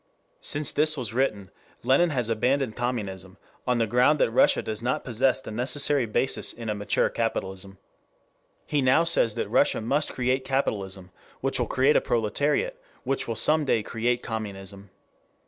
[0.41, 1.51] Since this was written
[1.83, 6.51] Lenin has abandoned communism on the ground that Russia does not possess the necessary basis
[6.51, 7.77] in a mature capitalism.
[8.65, 11.11] He now says that Russia must create capitalism,
[11.41, 14.89] which will create a proletariat, which will some day create communism.